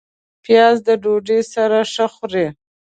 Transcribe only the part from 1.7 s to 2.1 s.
ښه